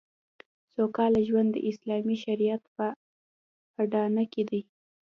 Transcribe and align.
سوکاله 0.73 1.21
ژوند 1.27 1.49
د 1.53 1.57
اسلامي 1.69 2.15
شریعت 2.25 2.63
په 2.75 2.85
اډانه 3.81 4.23
کې 4.31 4.43
دی 4.49 4.61